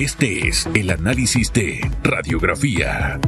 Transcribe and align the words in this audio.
Este 0.00 0.48
es 0.48 0.66
el 0.74 0.90
análisis 0.90 1.52
de 1.52 1.78
radiografía. 2.02 3.20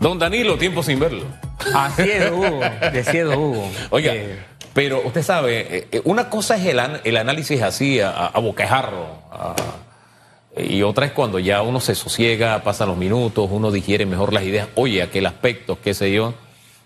Don 0.00 0.18
Danilo, 0.18 0.58
tiempo 0.58 0.82
sin 0.82 0.98
verlo. 0.98 1.24
Así 1.72 2.02
es, 2.10 2.30
Hugo. 2.32 2.60
Decía 2.92 3.28
Hugo. 3.28 3.70
Oiga, 3.90 4.12
Eh, 4.14 4.38
pero 4.74 5.00
usted 5.04 5.22
sabe, 5.22 5.60
eh, 5.78 5.88
eh, 5.92 6.00
una 6.04 6.28
cosa 6.28 6.56
es 6.56 6.66
el, 6.66 6.80
an- 6.80 7.00
el 7.04 7.16
análisis 7.16 7.62
así 7.62 8.00
a, 8.00 8.10
a- 8.10 8.26
a- 8.34 9.54
y 10.60 10.82
otra 10.82 11.06
es 11.06 11.12
cuando 11.12 11.38
ya 11.38 11.62
uno 11.62 11.78
se 11.80 11.94
sosiega, 11.94 12.62
pasan 12.64 12.88
los 12.88 12.96
minutos, 12.96 13.48
uno 13.50 13.70
digiere 13.70 14.04
mejor 14.04 14.32
las 14.32 14.42
ideas. 14.42 14.66
Oye, 14.74 15.00
aquel 15.02 15.26
aspecto, 15.26 15.78
qué 15.80 15.94
sé 15.94 16.12
yo, 16.12 16.34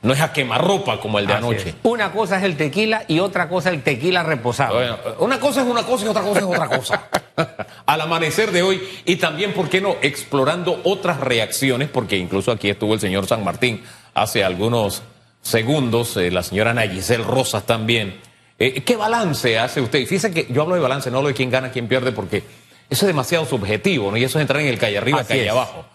no 0.03 0.13
es 0.13 0.21
a 0.21 0.33
quemarropa 0.33 1.01
como 1.01 1.19
el 1.19 1.27
de 1.27 1.33
así 1.33 1.43
anoche. 1.45 1.69
es. 1.71 1.75
Una 1.83 2.13
cosa 2.13 2.37
es 2.39 2.45
el 2.45 2.57
tequila 2.57 3.05
y 3.09 3.19
otra 3.21 3.49
cosa 3.49 3.71
el 3.71 3.83
tequila 3.83 4.23
reposado. 4.23 4.75
Bueno, 4.75 4.99
una 5.21 5.41
cosa 5.41 5.63
es 5.63 5.67
una 5.67 5.83
cosa 5.83 6.05
y 6.05 6.09
otra 6.09 6.23
cosa 6.23 6.39
es 6.41 6.45
otra 6.45 6.69
cosa. 6.69 7.03
Al 7.97 8.03
amanecer 8.03 8.53
de 8.53 8.61
hoy 8.63 8.83
y 9.07 9.17
también, 9.17 9.55
¿por 9.55 9.71
qué 9.71 9.81
no? 9.81 9.97
Explorando 10.03 10.83
otras 10.85 11.19
reacciones, 11.19 11.89
porque 11.89 12.19
incluso 12.19 12.53
aquí 12.53 12.69
estuvo 12.69 12.93
el 12.93 13.01
señor 13.01 13.27
San 13.27 13.43
Martín 13.43 13.83
hace 14.13 14.45
algunos 14.45 15.03
segundos, 15.41 16.15
eh, 16.19 16.31
la 16.31 16.43
señora 16.43 16.73
Ana 16.73 16.83
Giselle 16.83 17.25
Rosas 17.25 17.65
también. 17.65 18.21
Eh, 18.59 18.83
¿Qué 18.83 18.97
balance 18.97 19.59
hace 19.59 19.81
usted? 19.81 20.01
Y 20.01 20.05
Fíjese 20.05 20.31
que 20.31 20.47
yo 20.53 20.61
hablo 20.61 20.75
de 20.75 20.83
balance, 20.83 21.11
no 21.11 21.17
hablo 21.17 21.29
de 21.29 21.35
quién 21.35 21.49
gana, 21.51 21.71
quién 21.71 21.89
pierde, 21.89 22.13
porque 22.13 22.43
eso 22.91 23.07
es 23.07 23.07
demasiado 23.07 23.47
subjetivo, 23.47 24.11
¿no? 24.11 24.19
Y 24.19 24.25
eso 24.25 24.39
es 24.39 24.43
entrar 24.43 24.61
en 24.61 24.69
el 24.69 24.79
calle 24.79 24.99
arriba, 24.99 25.21
Así 25.21 25.29
calle 25.29 25.47
es. 25.47 25.51
abajo. 25.51 25.87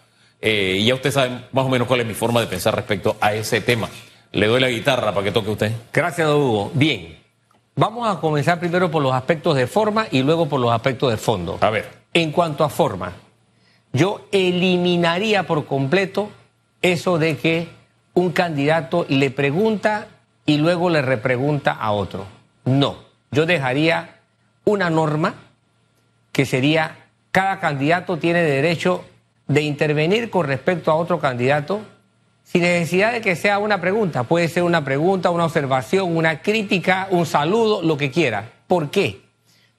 Eh, 0.42 0.78
y 0.80 0.86
ya 0.86 0.96
usted 0.96 1.12
sabe 1.12 1.42
más 1.52 1.66
o 1.66 1.70
menos 1.70 1.88
cuál 1.88 2.00
es 2.00 2.08
mi 2.08 2.16
forma 2.16 2.42
de 2.42 2.48
pensar 2.48 2.76
respecto 2.76 3.16
a 3.22 3.36
ese 3.36 3.62
tema. 3.62 3.90
Le 4.32 4.48
doy 4.48 4.60
la 4.60 4.70
guitarra 4.70 5.14
para 5.14 5.24
que 5.24 5.32
toque 5.32 5.52
usted. 5.52 5.72
Gracias, 5.94 6.28
don 6.28 6.42
Hugo. 6.42 6.72
Bien. 6.74 7.21
Vamos 7.82 8.08
a 8.08 8.22
comenzar 8.22 8.60
primero 8.60 8.92
por 8.92 9.02
los 9.02 9.12
aspectos 9.12 9.56
de 9.56 9.66
forma 9.66 10.06
y 10.12 10.22
luego 10.22 10.48
por 10.48 10.60
los 10.60 10.72
aspectos 10.72 11.10
de 11.10 11.18
fondo. 11.18 11.58
A 11.62 11.72
ver. 11.72 11.90
En 12.14 12.32
cuanto 12.32 12.64
a 12.64 12.70
forma, 12.70 13.14
yo 13.92 14.28
eliminaría 14.32 15.48
por 15.48 15.66
completo 15.66 16.30
eso 16.84 17.18
de 17.18 17.38
que 17.38 17.70
un 18.14 18.34
candidato 18.34 19.08
le 19.10 19.32
pregunta 19.32 20.10
y 20.46 20.58
luego 20.58 20.92
le 20.92 21.02
repregunta 21.02 21.72
a 21.72 21.92
otro. 21.92 22.28
No, 22.66 22.98
yo 23.32 23.48
dejaría 23.48 24.20
una 24.64 24.92
norma 24.92 25.34
que 26.32 26.46
sería 26.46 27.08
cada 27.32 27.60
candidato 27.60 28.20
tiene 28.20 28.44
derecho 28.44 29.06
de 29.48 29.64
intervenir 29.64 30.30
con 30.30 30.46
respecto 30.46 30.92
a 30.92 30.96
otro 30.98 31.20
candidato 31.20 31.82
sin 32.52 32.64
necesidad 32.64 33.14
de 33.14 33.22
que 33.22 33.38
sea 33.38 33.60
una 33.60 33.80
pregunta. 33.80 34.24
Puede 34.24 34.50
ser 34.50 34.64
una 34.64 34.84
pregunta, 34.84 35.30
una 35.30 35.46
observación, 35.46 36.18
una 36.18 36.42
crítica, 36.42 37.08
un 37.10 37.26
saludo, 37.26 37.82
lo 37.82 37.96
que 37.96 38.12
quiera. 38.12 38.52
¿Por 38.68 38.92
qué? 38.92 39.22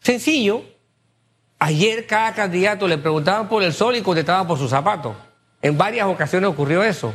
Sencillo. 0.01 0.63
Ayer 1.59 2.07
cada 2.07 2.33
candidato 2.33 2.89
le 2.89 2.97
preguntaban 2.97 3.49
por 3.49 3.63
el 3.63 3.75
sol 3.75 3.95
y 3.97 4.01
contestaban 4.01 4.47
por 4.47 4.59
sus 4.59 4.71
zapatos. 4.71 5.15
En 5.61 5.77
varias 5.77 6.07
ocasiones 6.07 6.49
ocurrió 6.49 6.83
eso, 6.83 7.13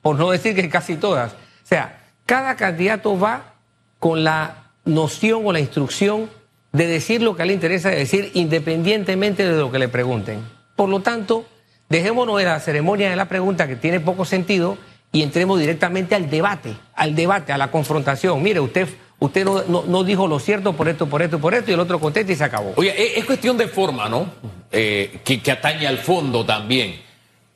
por 0.00 0.16
no 0.16 0.30
decir 0.30 0.54
que 0.54 0.68
casi 0.68 0.94
todas. 0.94 1.32
O 1.32 1.36
sea, 1.64 2.00
cada 2.24 2.54
candidato 2.54 3.18
va 3.18 3.54
con 3.98 4.22
la 4.22 4.70
noción 4.84 5.42
o 5.44 5.52
la 5.52 5.60
instrucción 5.60 6.30
de 6.72 6.86
decir 6.86 7.20
lo 7.20 7.36
que 7.36 7.44
le 7.44 7.52
interesa 7.52 7.90
decir 7.90 8.30
independientemente 8.34 9.44
de 9.44 9.58
lo 9.58 9.72
que 9.72 9.80
le 9.80 9.88
pregunten. 9.88 10.40
Por 10.76 10.88
lo 10.88 11.00
tanto, 11.00 11.44
dejémonos 11.88 12.38
de 12.38 12.44
la 12.44 12.60
ceremonia 12.60 13.10
de 13.10 13.16
la 13.16 13.28
pregunta 13.28 13.66
que 13.66 13.76
tiene 13.76 13.98
poco 13.98 14.24
sentido 14.24 14.78
y 15.12 15.22
entremos 15.22 15.58
directamente 15.58 16.14
al 16.14 16.30
debate, 16.30 16.74
al 16.94 17.14
debate, 17.14 17.52
a 17.52 17.58
la 17.58 17.70
confrontación. 17.70 18.42
Mire, 18.42 18.60
usted, 18.60 18.88
usted 19.18 19.44
no, 19.44 19.62
no- 19.66 19.84
no 19.86 20.04
dijo 20.04 20.26
lo 20.28 20.38
cierto 20.38 20.72
por 20.74 20.88
esto, 20.88 21.06
por 21.08 21.22
esto 21.22 21.38
por 21.38 21.54
esto, 21.54 21.70
y 21.70 21.74
el 21.74 21.80
otro 21.80 21.98
contesta 21.98 22.32
y 22.32 22.36
se 22.36 22.44
acabó. 22.44 22.72
Oye, 22.76 22.90
es, 22.96 23.18
es 23.18 23.24
cuestión 23.24 23.56
de 23.56 23.66
forma, 23.68 24.08
¿no? 24.08 24.26
Eh, 24.70 25.20
que, 25.24 25.40
que 25.42 25.50
atañe 25.52 25.86
al 25.86 25.98
fondo 25.98 26.44
también. 26.46 27.00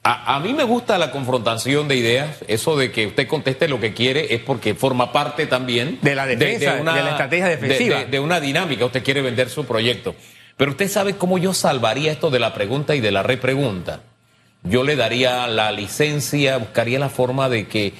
A, 0.06 0.34
a 0.36 0.40
mí 0.40 0.52
me 0.52 0.64
gusta 0.64 0.98
la 0.98 1.10
confrontación 1.10 1.88
de 1.88 1.96
ideas, 1.96 2.38
eso 2.46 2.76
de 2.76 2.90
que 2.92 3.06
usted 3.06 3.26
conteste 3.26 3.68
lo 3.68 3.80
que 3.80 3.94
quiere 3.94 4.34
es 4.34 4.40
porque 4.42 4.74
forma 4.74 5.12
parte 5.12 5.46
también 5.46 5.98
De 6.02 6.14
la 6.14 6.26
defensa, 6.26 6.74
de 6.74 6.82
la 6.84 7.10
estrategia 7.10 7.46
defensiva. 7.48 8.00
De, 8.00 8.06
de 8.06 8.20
una 8.20 8.38
dinámica, 8.40 8.84
usted 8.84 9.02
quiere 9.02 9.22
vender 9.22 9.48
su 9.48 9.64
proyecto. 9.64 10.14
Pero 10.58 10.72
usted 10.72 10.88
sabe 10.90 11.14
cómo 11.16 11.38
yo 11.38 11.54
salvaría 11.54 12.12
esto 12.12 12.30
de 12.30 12.38
la 12.38 12.52
pregunta 12.52 12.94
y 12.94 13.00
de 13.00 13.12
la 13.12 13.22
repregunta. 13.22 14.00
Yo 14.64 14.82
le 14.82 14.96
daría 14.96 15.46
la 15.46 15.70
licencia, 15.72 16.56
buscaría 16.56 16.98
la 16.98 17.10
forma 17.10 17.48
de 17.48 17.68
que 17.68 17.92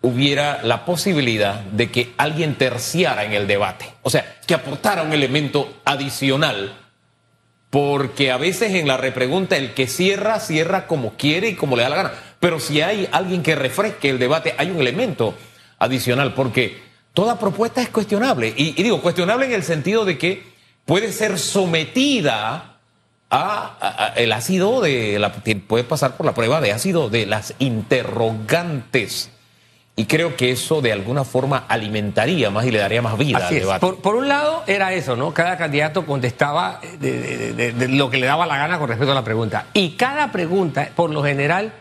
hubiera 0.00 0.60
la 0.64 0.84
posibilidad 0.84 1.60
de 1.60 1.90
que 1.90 2.12
alguien 2.16 2.56
terciara 2.56 3.24
en 3.24 3.32
el 3.32 3.46
debate. 3.46 3.86
O 4.02 4.10
sea, 4.10 4.38
que 4.46 4.54
aportara 4.54 5.02
un 5.02 5.12
elemento 5.12 5.80
adicional 5.84 6.76
porque 7.70 8.30
a 8.30 8.36
veces 8.36 8.74
en 8.74 8.86
la 8.86 8.98
repregunta 8.98 9.56
el 9.56 9.72
que 9.72 9.86
cierra, 9.86 10.40
cierra 10.40 10.86
como 10.86 11.16
quiere 11.16 11.48
y 11.48 11.54
como 11.54 11.76
le 11.76 11.84
da 11.84 11.88
la 11.88 11.96
gana. 11.96 12.12
Pero 12.38 12.60
si 12.60 12.82
hay 12.82 13.08
alguien 13.12 13.42
que 13.42 13.54
refresque 13.54 14.10
el 14.10 14.18
debate, 14.18 14.54
hay 14.58 14.70
un 14.70 14.80
elemento 14.80 15.34
adicional, 15.78 16.34
porque 16.34 16.82
toda 17.14 17.38
propuesta 17.38 17.80
es 17.80 17.88
cuestionable. 17.88 18.52
Y, 18.56 18.78
y 18.78 18.82
digo, 18.82 19.00
cuestionable 19.00 19.46
en 19.46 19.52
el 19.52 19.62
sentido 19.62 20.04
de 20.04 20.18
que 20.18 20.42
puede 20.84 21.12
ser 21.12 21.38
sometida 21.38 22.71
a, 23.34 24.12
el 24.16 24.30
ácido 24.32 24.80
de 24.80 25.18
la, 25.18 25.32
puede 25.66 25.84
pasar 25.84 26.16
por 26.16 26.26
la 26.26 26.34
prueba 26.34 26.60
de 26.60 26.72
ácido 26.72 27.08
de 27.10 27.26
las 27.26 27.54
interrogantes. 27.58 29.30
Y 29.94 30.06
creo 30.06 30.36
que 30.36 30.50
eso 30.50 30.80
de 30.80 30.90
alguna 30.92 31.24
forma 31.24 31.64
alimentaría 31.68 32.48
más 32.50 32.64
y 32.64 32.70
le 32.70 32.78
daría 32.78 33.02
más 33.02 33.18
vida 33.18 33.38
Así 33.38 33.56
al 33.56 33.60
debate. 33.60 33.80
Por, 33.80 34.00
por 34.00 34.14
un 34.16 34.26
lado 34.26 34.62
era 34.66 34.92
eso, 34.94 35.16
¿no? 35.16 35.34
Cada 35.34 35.58
candidato 35.58 36.06
contestaba 36.06 36.80
de, 36.98 37.12
de- 37.20 37.52
de- 37.52 37.72
de 37.72 37.88
lo 37.88 38.08
que 38.08 38.16
le 38.16 38.26
daba 38.26 38.46
la 38.46 38.56
gana 38.56 38.78
con 38.78 38.88
respecto 38.88 39.12
a 39.12 39.14
la 39.14 39.24
pregunta. 39.24 39.66
Y 39.74 39.90
cada 39.90 40.32
pregunta, 40.32 40.88
por 40.96 41.10
lo 41.10 41.22
general, 41.22 41.72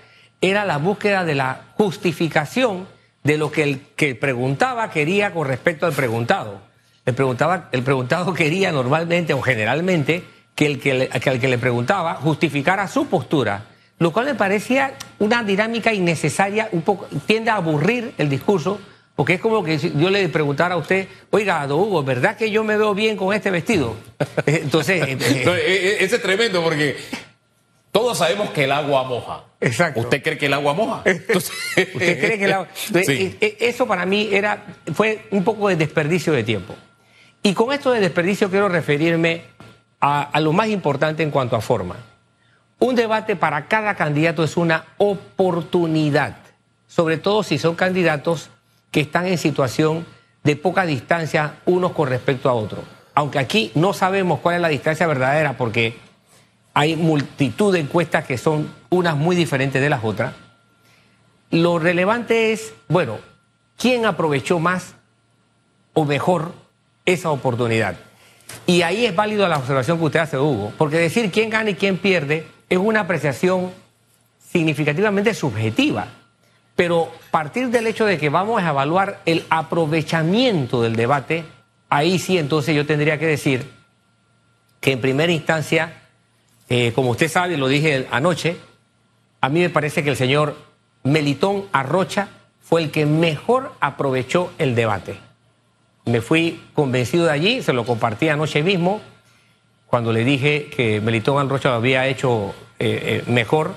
era 0.41 0.65
la 0.65 0.77
búsqueda 0.77 1.23
de 1.23 1.35
la 1.35 1.61
justificación 1.75 2.87
de 3.23 3.37
lo 3.37 3.51
que 3.51 3.63
el 3.63 3.79
que 3.95 4.13
preguntaba 4.15 4.89
quería 4.89 5.31
con 5.33 5.47
respecto 5.47 5.85
al 5.85 5.93
preguntado. 5.93 6.59
El, 7.05 7.13
preguntaba, 7.13 7.69
el 7.71 7.81
preguntado 7.83 8.33
quería 8.33 8.71
normalmente 8.73 9.33
o 9.33 9.41
generalmente 9.41 10.23
que 10.61 10.67
el 10.67 10.79
que, 10.79 10.93
le, 10.93 11.09
que 11.09 11.29
al 11.31 11.39
que 11.39 11.47
le 11.47 11.57
preguntaba 11.57 12.13
justificara 12.13 12.87
su 12.87 13.07
postura, 13.07 13.63
lo 13.97 14.13
cual 14.13 14.27
me 14.27 14.35
parecía 14.35 14.93
una 15.17 15.43
dinámica 15.43 15.91
innecesaria, 15.91 16.69
un 16.71 16.83
poco 16.83 17.07
tiende 17.25 17.49
a 17.49 17.55
aburrir 17.55 18.13
el 18.19 18.29
discurso, 18.29 18.79
porque 19.15 19.33
es 19.33 19.41
como 19.41 19.63
que 19.63 19.79
yo 19.79 20.11
le 20.11 20.29
preguntara 20.29 20.75
a 20.75 20.77
usted, 20.77 21.07
oiga, 21.31 21.65
don 21.65 21.79
Hugo, 21.79 22.03
¿verdad 22.03 22.37
que 22.37 22.51
yo 22.51 22.63
me 22.63 22.77
veo 22.77 22.93
bien 22.93 23.17
con 23.17 23.33
este 23.33 23.49
vestido? 23.49 23.95
Entonces, 24.45 25.01
eh, 25.07 25.43
No, 25.43 25.55
e- 25.55 25.61
e- 25.65 26.03
ese 26.03 26.17
es 26.17 26.21
tremendo 26.21 26.61
porque 26.63 26.95
todos 27.91 28.19
sabemos 28.19 28.51
que 28.51 28.65
el 28.65 28.71
agua 28.71 29.03
moja. 29.03 29.43
Exacto. 29.59 30.01
¿Usted 30.01 30.21
cree 30.21 30.37
que 30.37 30.45
el 30.45 30.53
agua 30.53 30.75
moja? 30.75 31.01
Entonces- 31.05 31.51
¿Usted 31.75 32.19
cree 32.19 32.37
que 32.37 32.45
Entonces, 32.45 33.05
Sí. 33.07 33.13
eh, 33.13 33.37
eh, 33.41 33.57
eso 33.61 33.87
para 33.87 34.05
mí 34.05 34.29
era, 34.31 34.63
fue 34.93 35.25
un 35.31 35.43
poco 35.43 35.69
de 35.69 35.75
desperdicio 35.75 36.31
de 36.33 36.43
tiempo. 36.43 36.75
Y 37.43 37.55
con 37.55 37.73
esto 37.73 37.91
de 37.91 37.99
desperdicio 37.99 38.51
quiero 38.51 38.69
referirme 38.69 39.41
a, 40.01 40.39
lo 40.39 40.51
más 40.51 40.67
importante 40.67 41.23
en 41.23 41.31
cuanto 41.31 41.55
a 41.55 41.61
forma. 41.61 41.95
Un 42.79 42.95
debate 42.95 43.35
para 43.35 43.67
cada 43.67 43.95
candidato 43.95 44.43
es 44.43 44.57
una 44.57 44.85
oportunidad, 44.97 46.37
sobre 46.87 47.17
todo 47.17 47.43
si 47.43 47.59
son 47.59 47.75
candidatos 47.75 48.49
que 48.89 49.01
están 49.01 49.27
en 49.27 49.37
situación 49.37 50.05
de 50.43 50.55
poca 50.55 50.85
distancia 50.85 51.59
unos 51.65 51.91
con 51.91 52.09
respecto 52.09 52.49
a 52.49 52.53
otros. 52.53 52.81
Aunque 53.13 53.37
aquí 53.37 53.71
no 53.75 53.93
sabemos 53.93 54.39
cuál 54.39 54.55
es 54.55 54.61
la 54.61 54.69
distancia 54.69 55.05
verdadera 55.05 55.53
porque 55.53 55.97
hay 56.73 56.95
multitud 56.95 57.71
de 57.71 57.81
encuestas 57.81 58.25
que 58.25 58.37
son 58.37 58.73
unas 58.89 59.15
muy 59.15 59.35
diferentes 59.35 59.81
de 59.81 59.89
las 59.89 60.03
otras. 60.03 60.33
Lo 61.51 61.77
relevante 61.77 62.53
es, 62.53 62.73
bueno, 62.87 63.19
¿quién 63.77 64.05
aprovechó 64.05 64.59
más 64.59 64.95
o 65.93 66.05
mejor 66.05 66.53
esa 67.05 67.29
oportunidad? 67.29 67.97
Y 68.65 68.81
ahí 68.81 69.05
es 69.05 69.15
válido 69.15 69.47
la 69.47 69.57
observación 69.57 69.97
que 69.97 70.05
usted 70.05 70.19
hace, 70.19 70.37
Hugo, 70.37 70.73
porque 70.77 70.97
decir 70.97 71.31
quién 71.31 71.49
gana 71.49 71.71
y 71.71 71.75
quién 71.75 71.97
pierde 71.97 72.47
es 72.69 72.77
una 72.77 73.01
apreciación 73.01 73.71
significativamente 74.51 75.33
subjetiva. 75.33 76.07
Pero 76.75 77.11
partir 77.31 77.69
del 77.69 77.87
hecho 77.87 78.05
de 78.05 78.17
que 78.17 78.29
vamos 78.29 78.61
a 78.61 78.69
evaluar 78.69 79.21
el 79.25 79.45
aprovechamiento 79.49 80.81
del 80.81 80.95
debate, 80.95 81.45
ahí 81.89 82.17
sí 82.17 82.37
entonces 82.37 82.75
yo 82.75 82.85
tendría 82.85 83.19
que 83.19 83.27
decir 83.27 83.69
que 84.79 84.93
en 84.93 85.01
primera 85.01 85.31
instancia, 85.31 86.01
eh, 86.69 86.91
como 86.93 87.11
usted 87.11 87.29
sabe, 87.29 87.57
lo 87.57 87.67
dije 87.67 88.07
anoche, 88.11 88.57
a 89.41 89.49
mí 89.49 89.59
me 89.59 89.69
parece 89.69 90.03
que 90.03 90.09
el 90.11 90.15
señor 90.15 90.55
Melitón 91.03 91.65
Arrocha 91.71 92.29
fue 92.61 92.83
el 92.83 92.91
que 92.91 93.05
mejor 93.05 93.73
aprovechó 93.79 94.51
el 94.57 94.75
debate. 94.75 95.30
Me 96.05 96.21
fui 96.21 96.61
convencido 96.73 97.25
de 97.25 97.31
allí, 97.31 97.61
se 97.61 97.73
lo 97.73 97.85
compartí 97.85 98.29
anoche 98.29 98.63
mismo, 98.63 99.01
cuando 99.87 100.13
le 100.13 100.23
dije 100.23 100.67
que 100.75 101.01
Melitón 101.01 101.37
Arrocha 101.37 101.69
lo 101.69 101.75
había 101.75 102.07
hecho 102.07 102.55
eh, 102.79 103.23
eh, 103.27 103.31
mejor. 103.31 103.73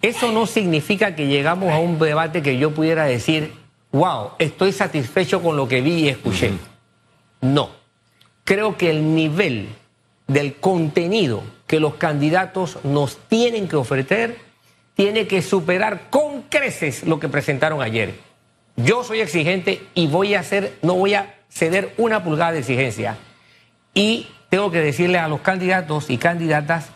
Eso 0.00 0.30
no 0.32 0.46
significa 0.46 1.16
que 1.16 1.26
llegamos 1.26 1.72
a 1.72 1.78
un 1.78 1.98
debate 1.98 2.40
que 2.42 2.58
yo 2.58 2.72
pudiera 2.72 3.04
decir, 3.04 3.52
wow, 3.92 4.30
estoy 4.38 4.72
satisfecho 4.72 5.42
con 5.42 5.56
lo 5.56 5.66
que 5.66 5.80
vi 5.80 6.04
y 6.04 6.08
escuché. 6.08 6.52
No. 7.40 7.70
Creo 8.44 8.76
que 8.76 8.90
el 8.90 9.14
nivel 9.14 9.68
del 10.28 10.54
contenido 10.56 11.42
que 11.66 11.80
los 11.80 11.94
candidatos 11.94 12.78
nos 12.84 13.18
tienen 13.28 13.68
que 13.68 13.76
ofrecer, 13.76 14.38
tiene 14.94 15.26
que 15.26 15.42
superar 15.42 16.08
con 16.10 16.42
creces 16.42 17.04
lo 17.04 17.18
que 17.18 17.28
presentaron 17.28 17.82
ayer. 17.82 18.14
Yo 18.76 19.04
soy 19.04 19.20
exigente 19.20 19.82
y 19.94 20.06
voy 20.06 20.34
a 20.34 20.40
hacer, 20.40 20.78
no 20.82 20.94
voy 20.94 21.14
a 21.14 21.34
ceder 21.56 21.94
una 21.96 22.22
pulgada 22.22 22.52
de 22.52 22.58
exigencia. 22.58 23.16
Y 23.94 24.26
tengo 24.50 24.70
que 24.70 24.80
decirle 24.80 25.18
a 25.18 25.28
los 25.28 25.40
candidatos 25.40 26.10
y 26.10 26.18
candidatas 26.18 26.88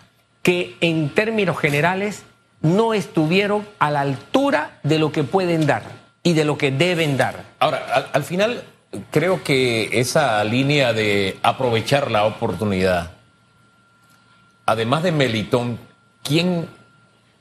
que 0.43 0.77
en 0.81 1.11
términos 1.15 1.59
generales 1.59 2.25
no 2.61 2.93
estuvieron 2.93 3.67
a 3.79 3.91
la 3.91 4.03
altura 4.03 4.79
de 4.83 4.99
lo 4.99 5.13
que 5.13 5.25
pueden 5.25 5.67
dar 5.67 5.83
y 6.23 6.35
de 6.35 6.45
lo 6.45 6.59
que 6.59 6.71
deben 6.71 7.17
dar. 7.17 7.45
Ahora, 7.59 7.87
al, 7.93 8.11
al 8.13 8.25
final 8.25 8.63
creo 9.11 9.43
que 9.43 9.99
esa 9.99 10.45
línea 10.45 10.93
de 10.93 11.39
aprovechar 11.43 12.11
la 12.11 12.25
oportunidad, 12.27 13.13
además 14.67 15.03
de 15.03 15.13
Melitón, 15.13 15.79
¿quién 16.23 16.69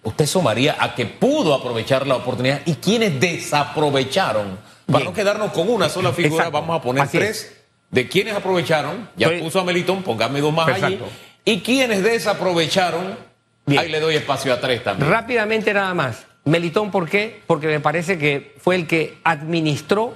usted 0.03 0.25
sumaría 0.25 0.77
a 0.79 0.95
que 0.95 1.05
pudo 1.05 1.53
aprovechar 1.53 2.07
la 2.07 2.15
oportunidad 2.15 2.61
y 2.65 2.75
quiénes 2.75 3.19
desaprovecharon? 3.19 4.57
Para 4.91 4.99
Bien. 4.99 5.11
no 5.11 5.13
quedarnos 5.13 5.51
con 5.51 5.69
una 5.69 5.87
sola 5.89 6.11
figura, 6.13 6.45
Exacto. 6.45 6.59
vamos 6.61 6.79
a 6.79 6.81
poner 6.81 7.03
Así 7.03 7.17
tres 7.17 7.55
de 7.91 8.07
quienes 8.07 8.33
aprovecharon. 8.35 9.09
Ya 9.15 9.27
Estoy- 9.27 9.41
puso 9.43 9.59
a 9.59 9.63
Melitón, 9.63 10.03
póngame 10.03 10.41
dos 10.41 10.53
más 10.53 10.67
allí. 10.69 10.95
Exacto. 10.95 11.05
Y 11.45 11.61
quienes 11.61 12.03
desaprovecharon, 12.03 13.17
Bien. 13.65 13.81
ahí 13.81 13.89
le 13.89 13.99
doy 13.99 14.15
espacio 14.15 14.53
a 14.53 14.59
tres 14.59 14.83
también. 14.83 15.09
Rápidamente 15.09 15.73
nada 15.73 15.93
más. 15.93 16.25
Melitón, 16.45 16.89
¿por 16.91 17.07
qué? 17.09 17.41
Porque 17.47 17.67
me 17.67 17.79
parece 17.79 18.17
que 18.17 18.55
fue 18.59 18.75
el 18.75 18.87
que 18.87 19.17
administró 19.23 20.15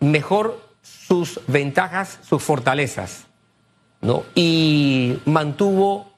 mejor 0.00 0.60
sus 0.82 1.40
ventajas, 1.46 2.18
sus 2.28 2.42
fortalezas, 2.42 3.24
¿no? 4.00 4.24
Y 4.34 5.18
mantuvo 5.24 6.12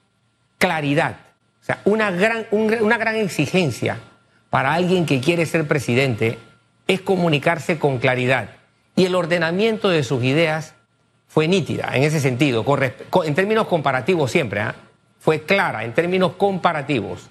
claridad. 0.58 1.16
O 1.62 1.64
sea, 1.64 1.80
una 1.84 2.10
gran, 2.10 2.46
un 2.50 2.66
gran- 2.66 2.82
una 2.84 2.98
gran 2.98 3.16
exigencia 3.16 3.98
para 4.50 4.72
alguien 4.74 5.06
que 5.06 5.20
quiere 5.20 5.46
ser 5.46 5.66
presidente 5.68 6.38
es 6.88 7.00
comunicarse 7.00 7.78
con 7.78 7.98
claridad. 7.98 8.50
Y 8.96 9.04
el 9.04 9.14
ordenamiento 9.14 9.88
de 9.88 10.02
sus 10.02 10.24
ideas 10.24 10.74
fue 11.28 11.46
nítida 11.46 11.90
en 11.94 12.02
ese 12.02 12.18
sentido, 12.18 12.64
en 13.24 13.34
términos 13.34 13.68
comparativos 13.68 14.32
siempre, 14.32 14.60
¿ah? 14.60 14.74
fue 15.20 15.42
clara 15.42 15.84
en 15.84 15.94
términos 15.94 16.32
comparativos. 16.32 17.28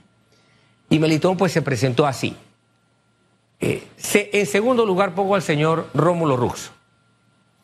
Y 0.89 0.99
Melitón 0.99 1.35
pues 1.35 1.51
se 1.51 1.61
presentó 1.61 2.05
así. 2.05 2.37
Eh, 3.59 3.85
en 4.13 4.45
segundo 4.45 4.85
lugar 4.85 5.15
pongo 5.15 5.35
al 5.35 5.41
señor 5.41 5.89
Rómulo 5.93 6.37
Rux. 6.37 6.71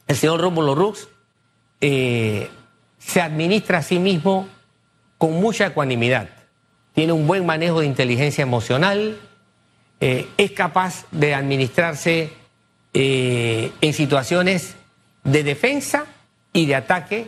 El 0.07 0.17
señor 0.17 0.41
Rómulo 0.41 0.75
Rux 0.75 1.07
eh, 1.79 2.49
se 2.97 3.21
administra 3.21 3.77
a 3.77 3.83
sí 3.83 3.99
mismo 3.99 4.47
con 5.17 5.33
mucha 5.33 5.67
ecuanimidad. 5.67 6.29
Tiene 6.93 7.13
un 7.13 7.27
buen 7.27 7.45
manejo 7.45 7.79
de 7.79 7.85
inteligencia 7.85 8.41
emocional, 8.41 9.17
eh, 10.05 10.27
es 10.37 10.51
capaz 10.51 11.05
de 11.11 11.33
administrarse 11.33 12.29
eh, 12.93 13.71
en 13.79 13.93
situaciones 13.93 14.75
de 15.23 15.43
defensa 15.43 16.05
y 16.51 16.65
de 16.65 16.75
ataque 16.75 17.27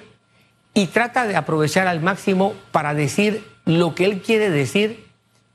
y 0.74 0.88
trata 0.88 1.26
de 1.26 1.38
aprovechar 1.38 1.88
al 1.88 2.02
máximo 2.02 2.54
para 2.72 2.94
decir 2.94 3.46
lo 3.64 3.96
que 3.96 4.04
él 4.06 4.22
quiere 4.22 4.50
decir, 4.50 5.06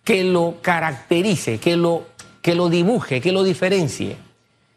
que 0.02 0.24
lo 0.24 0.56
caracterice, 0.62 1.58
que 1.58 1.76
lo, 1.76 2.06
que 2.40 2.54
lo 2.54 2.70
dibuje, 2.70 3.20
que 3.20 3.32
lo 3.32 3.42
diferencie. 3.42 4.16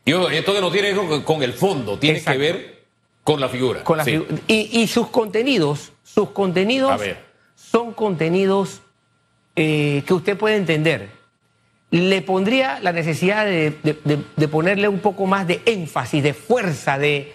Yo, 0.05 0.29
esto 0.29 0.53
que 0.53 0.59
no 0.59 0.69
tiene 0.69 0.89
que 0.93 0.99
ver 0.99 1.23
con, 1.23 1.41
el 1.43 1.53
fondo, 1.53 1.97
tiene 1.97 2.17
Exacto. 2.17 2.39
que 2.39 2.45
ver 2.51 2.83
con 3.23 3.39
la 3.39 3.47
figura. 3.47 3.85
Con 3.85 3.97
la 3.97 4.03
Sí. 4.03 4.11
figu- 4.11 4.41
y, 4.49 4.81
y 4.81 4.87
sus 4.87 5.07
contenidos, 5.07 5.93
sus 6.03 6.31
contenidos 6.31 7.01
son 7.55 7.93
contenidos 7.93 8.81
eh, 9.55 10.03
que 10.05 10.13
usted 10.13 10.37
puede 10.37 10.57
entender. 10.57 11.09
Le 11.93 12.21
pondría 12.23 12.79
la 12.81 12.91
necesidad 12.91 13.45
de, 13.45 13.77
de- 13.83 13.99
de- 14.03 14.23
de 14.35 14.47
ponerle 14.47 14.87
un 14.87 14.97
poco 14.99 15.27
más 15.27 15.45
de 15.45 15.61
énfasis, 15.65 16.23
de 16.23 16.33
fuerza, 16.33 16.97
de, 16.97 17.31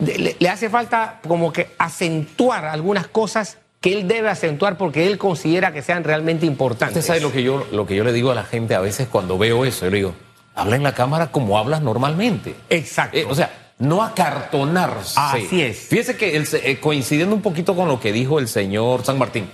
le, 0.00 0.34
le 0.38 0.48
hace 0.48 0.68
falta 0.68 1.20
como 1.28 1.52
que 1.52 1.68
acentuar 1.78 2.64
algunas 2.64 3.06
cosas 3.06 3.58
que 3.80 3.92
él 3.92 4.08
debe 4.08 4.28
acentuar 4.28 4.76
porque 4.76 5.06
él 5.06 5.16
considera 5.16 5.72
que 5.72 5.80
sean 5.82 6.02
realmente 6.02 6.44
importantes. 6.44 6.96
Usted 6.98 7.06
sabe 7.06 7.20
lo 7.20 7.30
que 7.32 7.42
yo 7.44 7.66
lo 7.70 7.86
que 7.86 7.94
yo 7.94 8.02
le 8.02 8.12
digo 8.12 8.30
a 8.32 8.34
la 8.34 8.42
gente 8.42 8.74
a 8.74 8.80
veces 8.80 9.06
cuando 9.08 9.38
veo 9.38 9.64
eso, 9.64 9.84
yo 9.84 9.90
le 9.92 9.96
digo, 9.98 10.14
habla 10.56 10.74
en 10.76 10.82
la 10.82 10.92
cámara 10.92 11.28
como 11.30 11.56
hablas 11.56 11.80
normalmente. 11.80 12.54
Exacto. 12.68 13.16
Eh, 13.16 13.24
o 13.28 13.34
sea, 13.36 13.72
no 13.78 14.02
acartonarse. 14.02 15.14
Así 15.16 15.62
es. 15.62 15.78
Fíjese 15.88 16.16
que 16.16 16.36
el 16.36 16.46
eh, 16.52 16.78
coincidiendo 16.80 17.34
un 17.34 17.42
poquito 17.42 17.76
con 17.76 17.86
lo 17.88 18.00
que 18.00 18.12
dijo 18.12 18.38
el 18.40 18.48
señor 18.48 19.04
San 19.04 19.18
Martín, 19.18 19.48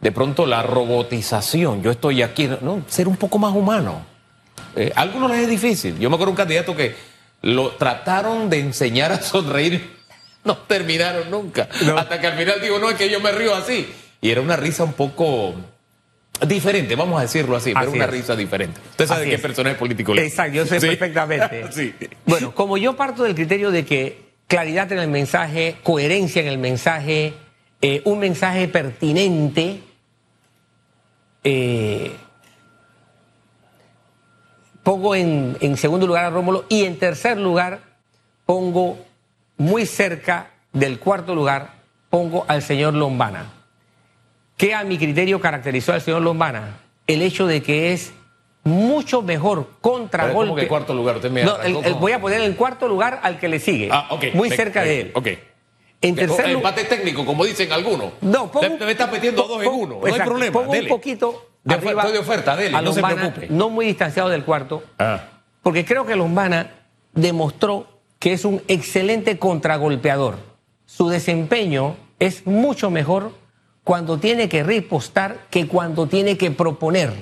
de 0.00 0.12
pronto 0.12 0.46
la 0.46 0.62
robotización, 0.62 1.82
yo 1.82 1.90
estoy 1.90 2.22
aquí, 2.22 2.48
no, 2.62 2.82
ser 2.88 3.06
un 3.08 3.16
poco 3.16 3.38
más 3.38 3.54
humano. 3.54 4.04
Eh, 4.76 4.92
a 4.94 5.02
algunos 5.02 5.30
les 5.30 5.40
es 5.40 5.48
difícil. 5.48 5.98
Yo 5.98 6.08
me 6.10 6.14
acuerdo 6.16 6.30
de 6.30 6.32
un 6.32 6.36
candidato 6.36 6.76
que 6.76 6.94
lo 7.42 7.70
trataron 7.72 8.48
de 8.48 8.60
enseñar 8.60 9.12
a 9.12 9.20
sonreír, 9.20 9.96
no 10.44 10.56
terminaron 10.58 11.30
nunca. 11.30 11.68
No. 11.84 11.98
Hasta 11.98 12.20
que 12.20 12.26
al 12.28 12.34
final 12.38 12.60
digo, 12.62 12.78
no, 12.78 12.88
es 12.90 12.96
que 12.96 13.10
yo 13.10 13.20
me 13.20 13.32
río 13.32 13.54
así. 13.54 13.88
Y 14.22 14.30
era 14.30 14.40
una 14.40 14.56
risa 14.56 14.84
un 14.84 14.92
poco 14.92 15.54
diferente, 16.46 16.94
vamos 16.96 17.18
a 17.18 17.22
decirlo 17.22 17.56
así, 17.56 17.74
pero 17.74 17.90
una 17.90 18.04
es. 18.04 18.10
risa 18.10 18.36
diferente. 18.36 18.80
Usted 18.90 19.06
sabe 19.06 19.20
Así 19.22 19.30
qué 19.30 19.36
es. 19.36 19.42
personaje 19.42 19.76
político 19.76 20.14
le 20.14 20.26
Exacto, 20.26 20.54
yo 20.54 20.66
sé 20.66 20.80
Sí. 20.80 20.86
perfectamente. 20.86 21.66
sí. 21.72 21.94
Bueno, 22.24 22.54
como 22.54 22.78
yo 22.78 22.96
parto 22.96 23.24
del 23.24 23.34
criterio 23.34 23.70
de 23.70 23.84
que 23.84 24.30
claridad 24.46 24.90
en 24.92 24.98
el 25.00 25.08
mensaje, 25.08 25.76
coherencia 25.82 26.40
en 26.40 26.48
el 26.48 26.58
mensaje, 26.58 27.34
eh, 27.82 28.00
un 28.04 28.18
mensaje 28.18 28.68
pertinente, 28.68 29.80
eh, 31.44 32.12
pongo 34.82 35.14
en, 35.14 35.56
en 35.60 35.76
segundo 35.76 36.06
lugar 36.06 36.24
a 36.24 36.30
Rómulo 36.30 36.64
y 36.68 36.84
en 36.84 36.98
tercer 36.98 37.38
lugar 37.38 37.80
pongo 38.46 38.98
muy 39.56 39.86
cerca 39.86 40.50
del 40.72 40.98
cuarto 40.98 41.34
lugar, 41.34 41.74
pongo 42.08 42.44
al 42.48 42.62
señor 42.62 42.94
Lombana. 42.94 43.46
¿Qué 44.56 44.74
a 44.74 44.84
mi 44.84 44.98
criterio 44.98 45.40
caracterizó 45.40 45.92
al 45.92 46.00
señor 46.00 46.22
Lombana? 46.22 46.78
El 47.06 47.22
hecho 47.22 47.46
de 47.46 47.62
que 47.62 47.92
es 47.92 48.12
mucho 48.62 49.22
mejor 49.22 49.58
ver, 49.60 49.66
contragolpe. 49.80 50.48
¿Cómo 50.50 50.56
que 50.56 50.68
cuarto 50.68 50.94
lugar? 50.94 51.16
Usted 51.16 51.30
me 51.30 51.44
No, 51.44 51.60
el- 51.62 51.94
voy 51.94 52.12
a 52.12 52.20
poner 52.20 52.42
en 52.42 52.52
cuarto 52.54 52.86
lugar 52.88 53.20
al 53.22 53.38
que 53.38 53.48
le 53.48 53.58
sigue. 53.58 53.88
Ah. 53.90 54.08
Muy 54.34 54.50
cerca 54.50 54.82
ve- 54.82 54.88
de 54.88 55.00
él. 55.00 55.12
En 56.02 56.14
tercer 56.14 56.46
el 56.46 56.52
lugar. 56.54 56.78
empate 56.78 56.96
técnico, 56.96 57.26
como 57.26 57.44
dicen 57.44 57.70
algunos. 57.72 58.12
No, 58.22 58.50
pongo- 58.50 58.60
Te, 58.60 58.70
te 58.84 58.90
estás 58.90 59.12
metiendo 59.12 59.42
dos 59.42 59.62
en 59.62 59.68
uno. 59.68 60.00
No 60.02 60.06
hay 60.14 60.20
problema. 60.20 60.52
Pongo 60.52 60.72
dele. 60.72 60.84
un 60.84 60.96
poquito 60.96 61.46
De 61.62 61.74
arriba 61.74 61.92
oferta, 62.02 62.12
de 62.12 62.18
oferta, 62.18 62.56
dele, 62.56 62.76
a 62.76 62.80
no 62.82 62.92
se 62.92 63.02
preocupe. 63.02 63.48
no 63.50 63.68
muy 63.68 63.84
distanciado 63.86 64.30
del 64.30 64.44
cuarto, 64.44 64.82
Ah. 64.98 65.24
porque 65.62 65.84
creo 65.84 66.06
que 66.06 66.16
Lombana 66.16 66.70
demostró 67.12 67.86
que 68.18 68.32
es 68.32 68.44
un 68.46 68.62
excelente 68.68 69.38
contragolpeador. 69.38 70.36
Su 70.86 71.08
desempeño 71.08 71.96
es 72.18 72.46
mucho 72.46 72.90
mejor 72.90 73.32
cuando 73.84 74.18
tiene 74.18 74.48
que 74.48 74.62
ripostar 74.62 75.46
que 75.50 75.66
cuando 75.68 76.06
tiene 76.06 76.38
que 76.38 76.50
proponer. 76.50 77.12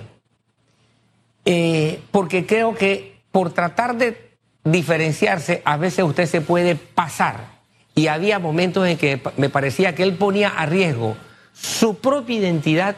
Eh, 1.45 2.01
porque 2.11 2.47
creo 2.47 2.75
que 2.75 3.21
por 3.33 3.53
tratar 3.53 3.97
de 3.97 4.29
diferenciarse, 4.65 5.63
a 5.65 5.77
veces 5.77 6.05
usted 6.05 6.27
se 6.27 6.41
puede 6.41 6.75
pasar. 6.77 7.58
Y 7.99 8.07
había 8.07 8.39
momentos 8.39 8.87
en 8.87 8.97
que 8.97 9.21
me 9.37 9.49
parecía 9.49 9.97
que 9.97 10.05
él 10.05 10.15
ponía 10.15 10.51
a 10.51 10.67
riesgo 10.67 11.17
su 11.53 11.97
propia 11.97 12.37
identidad 12.37 12.95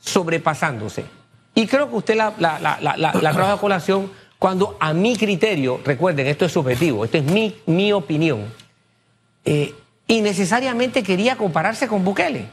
sobrepasándose. 0.00 1.04
Y 1.54 1.68
creo 1.68 1.88
que 1.88 1.94
usted 1.94 2.16
la, 2.16 2.34
la, 2.40 3.52
a 3.52 3.56
colación 3.58 4.10
cuando 4.40 4.76
a 4.80 4.92
mi 4.92 5.16
criterio, 5.16 5.80
recuerden, 5.84 6.26
esto 6.26 6.46
es 6.46 6.52
subjetivo, 6.52 7.04
esto 7.04 7.18
es 7.18 7.22
mi, 7.22 7.54
mi 7.66 7.92
opinión, 7.92 8.52
eh, 9.44 9.72
innecesariamente 10.08 11.04
quería 11.04 11.36
compararse 11.36 11.86
con 11.86 12.02
Bukele. 12.02 12.48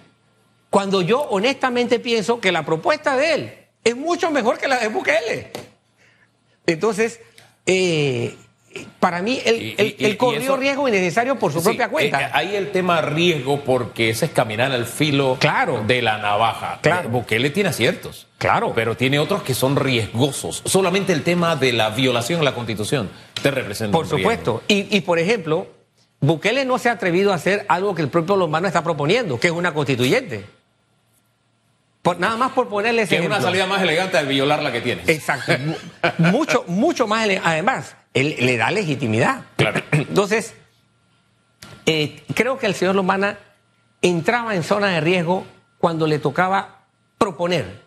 Cuando 0.70 1.02
yo 1.02 1.22
honestamente 1.32 2.00
pienso 2.00 2.40
que 2.40 2.52
la 2.52 2.64
propuesta 2.64 3.18
de 3.18 3.34
él 3.34 3.54
es 3.84 3.98
mucho 3.98 4.30
mejor 4.30 4.60
que 4.60 4.68
la 4.68 4.78
de 4.78 4.88
Bukele. 4.90 5.52
Entonces, 6.68 7.22
eh, 7.66 8.38
para 9.00 9.22
mí, 9.22 9.40
él, 9.46 9.56
Y- 9.62 9.76
él- 9.78 9.96
y- 9.98 10.06
él 10.06 10.18
corrió 10.18 10.42
eso- 10.42 10.58
riesgo 10.58 10.88
innecesario 10.88 11.38
por 11.38 11.52
su 11.52 11.60
Sí, 11.60 11.66
propia 11.66 11.86
eh, 11.86 11.90
cuenta. 11.90 12.32
Hay 12.34 12.56
el 12.56 12.72
tema 12.72 13.02
riesgo 13.02 13.62
porque 13.62 14.10
ese 14.10 14.26
es 14.26 14.32
caminar 14.32 14.72
al 14.72 14.86
filo 14.86 15.38
Claro. 15.40 15.84
de 15.86 16.02
la 16.02 16.18
navaja. 16.18 16.80
Claro. 16.82 17.08
Eh, 17.10 17.12
Bukele 17.12 17.50
tiene 17.50 17.70
aciertos. 17.70 18.28
Claro. 18.38 18.72
Pero 18.76 18.96
tiene 18.96 19.20
otros 19.20 19.44
que 19.44 19.54
son 19.54 19.76
riesgosos. 19.76 20.62
Solamente 20.66 21.14
el 21.14 21.24
tema 21.24 21.56
de 21.56 21.74
la 21.74 21.90
violación 21.90 22.42
a 22.42 22.44
la 22.44 22.54
Constitución 22.56 23.10
te 23.42 23.52
representa 23.52 23.92
Por 23.98 24.06
un 24.06 24.10
supuesto. 24.12 24.64
Y, 24.68 24.96
y, 24.96 25.02
por 25.02 25.20
ejemplo, 25.20 25.68
Bukele 26.22 26.66
no 26.66 26.78
se 26.78 26.90
ha 26.90 26.94
atrevido 26.94 27.32
a 27.32 27.36
hacer 27.36 27.66
algo 27.68 27.94
que 27.96 28.02
el 28.04 28.08
propio 28.10 28.36
Lombano 28.38 28.68
está 28.68 28.84
proponiendo, 28.84 29.40
que 29.40 29.48
es 29.48 29.54
una 29.54 29.74
constituyente. 29.74 30.46
Por, 32.02 32.20
nada 32.20 32.36
más 32.36 32.52
por 32.54 32.68
ponerle 32.68 33.04
ese 33.04 33.16
Que 33.16 33.22
es 33.22 33.28
una 33.28 33.40
salida 33.42 33.68
más 33.68 33.82
elegante 33.84 34.18
al 34.18 34.26
violar 34.26 34.64
la 34.64 34.72
que 34.72 34.82
tienes. 34.82 35.08
Exacto. 35.08 35.52
Mu- 35.60 35.76
mucho, 36.32 36.64
mucho 36.68 37.06
más. 37.08 37.26
ele- 37.26 37.40
Además, 37.44 37.96
él 38.14 38.36
le 38.40 38.58
da 38.58 38.72
legitimidad. 38.72 39.46
Claro. 39.56 39.82
Entonces, 39.92 40.54
eh, 41.86 42.24
creo 42.34 42.58
que 42.58 42.68
el 42.68 42.76
señor 42.76 42.96
Lomana 42.96 43.38
entraba 44.02 44.56
en 44.56 44.64
zona 44.64 44.88
de 44.88 45.02
riesgo 45.02 45.46
cuando 45.78 46.08
le 46.08 46.20
tocaba 46.20 46.86
proponer, 47.18 47.82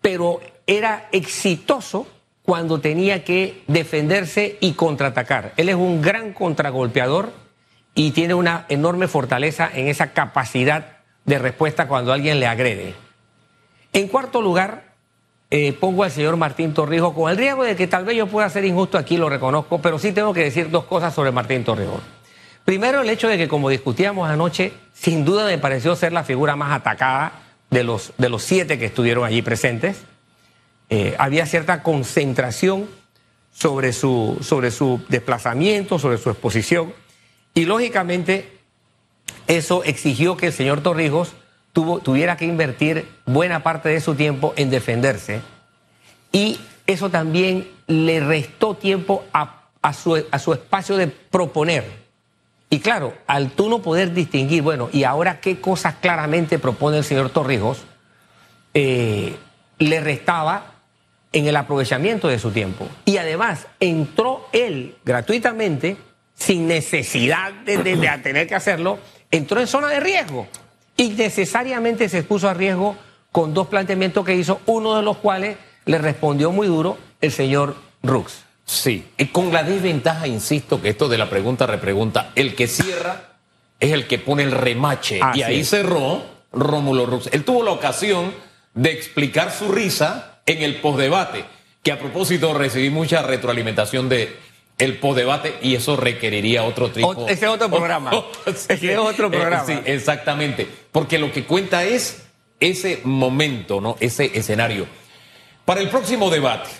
pero 0.00 0.40
era 0.66 1.08
exitoso 1.12 2.06
cuando 2.42 2.80
tenía 2.80 3.24
que 3.24 3.62
defenderse 3.66 4.56
y 4.60 4.72
contraatacar. 4.72 5.52
Él 5.56 5.68
es 5.68 5.74
un 5.74 6.00
gran 6.00 6.32
contragolpeador 6.32 7.32
y 7.94 8.12
tiene 8.12 8.34
una 8.34 8.64
enorme 8.68 9.08
fortaleza 9.08 9.68
en 9.72 9.88
esa 9.88 10.12
capacidad 10.12 10.98
de 11.24 11.38
respuesta 11.38 11.88
cuando 11.88 12.12
alguien 12.12 12.40
le 12.40 12.46
agrede. 12.46 12.94
En 13.92 14.08
cuarto 14.08 14.40
lugar, 14.40 14.87
eh, 15.50 15.72
pongo 15.72 16.04
al 16.04 16.10
señor 16.10 16.36
Martín 16.36 16.74
Torrijos, 16.74 17.14
con 17.14 17.30
el 17.30 17.36
riesgo 17.36 17.64
de 17.64 17.74
que 17.74 17.86
tal 17.86 18.04
vez 18.04 18.16
yo 18.16 18.26
pueda 18.26 18.48
ser 18.50 18.64
injusto 18.64 18.98
aquí, 18.98 19.16
lo 19.16 19.28
reconozco, 19.30 19.80
pero 19.80 19.98
sí 19.98 20.12
tengo 20.12 20.34
que 20.34 20.44
decir 20.44 20.70
dos 20.70 20.84
cosas 20.84 21.14
sobre 21.14 21.32
Martín 21.32 21.64
Torrijos. 21.64 22.00
Primero, 22.64 23.00
el 23.00 23.08
hecho 23.08 23.28
de 23.28 23.38
que, 23.38 23.48
como 23.48 23.70
discutíamos 23.70 24.28
anoche, 24.28 24.72
sin 24.92 25.24
duda 25.24 25.46
me 25.46 25.56
pareció 25.56 25.96
ser 25.96 26.12
la 26.12 26.22
figura 26.22 26.54
más 26.54 26.72
atacada 26.72 27.32
de 27.70 27.82
los, 27.82 28.12
de 28.18 28.28
los 28.28 28.42
siete 28.42 28.78
que 28.78 28.86
estuvieron 28.86 29.24
allí 29.24 29.40
presentes. 29.40 30.02
Eh, 30.90 31.14
había 31.18 31.46
cierta 31.46 31.82
concentración 31.82 32.86
sobre 33.50 33.94
su, 33.94 34.38
sobre 34.42 34.70
su 34.70 35.00
desplazamiento, 35.08 35.98
sobre 35.98 36.18
su 36.18 36.28
exposición, 36.28 36.92
y 37.54 37.64
lógicamente 37.64 38.52
eso 39.46 39.82
exigió 39.84 40.36
que 40.36 40.48
el 40.48 40.52
señor 40.52 40.82
Torrijos 40.82 41.32
tuviera 42.02 42.36
que 42.36 42.44
invertir 42.44 43.08
buena 43.26 43.62
parte 43.62 43.88
de 43.88 44.00
su 44.00 44.14
tiempo 44.14 44.52
en 44.56 44.70
defenderse 44.70 45.40
y 46.32 46.58
eso 46.86 47.10
también 47.10 47.68
le 47.86 48.20
restó 48.20 48.74
tiempo 48.74 49.24
a, 49.32 49.92
su, 49.92 50.24
a 50.30 50.38
su 50.38 50.52
espacio 50.52 50.96
de 50.96 51.08
proponer. 51.08 51.84
Y 52.70 52.80
claro, 52.80 53.14
al 53.26 53.50
tú 53.50 53.68
no 53.68 53.80
poder 53.80 54.12
distinguir, 54.12 54.62
bueno, 54.62 54.90
y 54.92 55.04
ahora 55.04 55.40
qué 55.40 55.60
cosas 55.60 55.96
claramente 56.00 56.58
propone 56.58 56.98
el 56.98 57.04
señor 57.04 57.30
Torrijos, 57.30 57.84
eh, 58.74 59.36
le 59.78 60.00
restaba 60.00 60.74
en 61.32 61.46
el 61.46 61.56
aprovechamiento 61.56 62.28
de 62.28 62.38
su 62.38 62.50
tiempo. 62.50 62.86
Y 63.04 63.16
además 63.16 63.66
entró 63.80 64.48
él 64.52 64.96
gratuitamente, 65.04 65.96
sin 66.34 66.68
necesidad 66.68 67.52
de 67.52 67.78
tener 67.78 68.46
que 68.46 68.54
hacerlo, 68.54 68.98
entró 69.30 69.60
en 69.60 69.66
zona 69.66 69.88
de 69.88 70.00
riesgo 70.00 70.46
y 70.98 71.10
necesariamente 71.10 72.08
se 72.08 72.18
expuso 72.18 72.48
a 72.48 72.54
riesgo 72.54 72.96
con 73.32 73.54
dos 73.54 73.68
planteamientos 73.68 74.26
que 74.26 74.34
hizo, 74.34 74.60
uno 74.66 74.96
de 74.96 75.02
los 75.02 75.16
cuales 75.18 75.56
le 75.86 75.96
respondió 75.96 76.50
muy 76.50 76.66
duro 76.66 76.98
el 77.20 77.32
señor 77.32 77.76
Rux. 78.02 78.44
Sí, 78.66 79.06
y 79.16 79.26
con 79.26 79.52
la 79.52 79.62
desventaja, 79.62 80.26
insisto, 80.26 80.82
que 80.82 80.90
esto 80.90 81.08
de 81.08 81.16
la 81.16 81.30
pregunta 81.30 81.66
repregunta, 81.66 82.32
el 82.34 82.54
que 82.54 82.66
cierra 82.66 83.36
es 83.80 83.92
el 83.92 84.06
que 84.06 84.18
pone 84.18 84.42
el 84.42 84.50
remache. 84.50 85.20
y 85.34 85.42
ahí 85.42 85.64
cerró 85.64 86.22
Rómulo 86.52 87.06
Rux. 87.06 87.28
Él 87.32 87.44
tuvo 87.44 87.62
la 87.62 87.70
ocasión 87.70 88.34
de 88.74 88.90
explicar 88.90 89.52
su 89.52 89.70
risa 89.70 90.40
en 90.46 90.62
el 90.62 90.80
postdebate, 90.80 91.44
que 91.82 91.92
a 91.92 91.98
propósito 91.98 92.52
recibí 92.54 92.90
mucha 92.90 93.22
retroalimentación 93.22 94.08
de 94.08 94.36
el 94.78 95.00
debate 95.00 95.58
y 95.60 95.74
eso 95.74 95.96
requeriría 95.96 96.62
otro 96.62 96.90
tipo. 96.90 97.26
ese 97.28 97.46
es 97.46 97.50
otro 97.50 97.68
programa. 97.68 98.12
ese 98.46 98.92
es 98.92 98.98
otro 98.98 99.26
eh, 99.26 99.30
programa. 99.30 99.64
sí, 99.66 99.78
exactamente. 99.84 100.68
Porque 100.92 101.18
lo 101.18 101.32
que 101.32 101.44
cuenta 101.44 101.84
es 101.84 102.22
ese 102.60 103.00
momento, 103.04 103.80
¿no? 103.80 103.96
Ese 104.00 104.30
escenario. 104.38 104.86
Para 105.64 105.80
el 105.80 105.88
próximo 105.88 106.30
debate, 106.30 106.70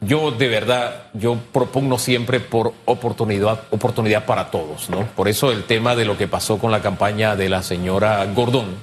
yo 0.00 0.30
de 0.30 0.48
verdad, 0.48 1.08
yo 1.12 1.36
propongo 1.52 1.98
siempre 1.98 2.38
por 2.38 2.72
oportunidad, 2.84 3.64
oportunidad 3.70 4.26
para 4.26 4.50
todos, 4.50 4.88
¿no? 4.88 5.06
Por 5.08 5.28
eso 5.28 5.50
el 5.50 5.64
tema 5.64 5.96
de 5.96 6.04
lo 6.04 6.16
que 6.16 6.28
pasó 6.28 6.58
con 6.58 6.70
la 6.70 6.80
campaña 6.80 7.34
de 7.34 7.48
la 7.48 7.62
señora 7.62 8.24
Gordón, 8.26 8.76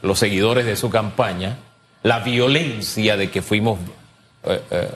los 0.00 0.18
seguidores 0.18 0.64
de 0.64 0.76
su 0.76 0.88
campaña, 0.88 1.58
la 2.02 2.20
violencia 2.20 3.16
de 3.16 3.30
que 3.30 3.42
fuimos 3.42 3.78
eh, 4.44 4.60
eh, 4.70 4.88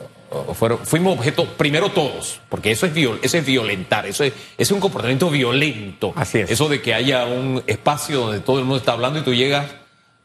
fuimos 0.84 1.18
objeto 1.18 1.46
primero 1.56 1.90
todos, 1.90 2.40
porque 2.48 2.70
eso 2.70 2.86
es, 2.86 2.96
eso 3.22 3.38
es 3.38 3.46
violentar, 3.46 4.06
eso 4.06 4.24
es, 4.24 4.32
es, 4.56 4.70
un 4.70 4.80
comportamiento 4.80 5.30
violento. 5.30 6.12
Así 6.16 6.38
es. 6.38 6.50
Eso 6.50 6.68
de 6.68 6.80
que 6.80 6.94
haya 6.94 7.24
un 7.24 7.62
espacio 7.66 8.20
donde 8.20 8.40
todo 8.40 8.58
el 8.58 8.64
mundo 8.64 8.78
está 8.78 8.92
hablando 8.92 9.18
y 9.18 9.22
tú 9.22 9.34
llegas 9.34 9.66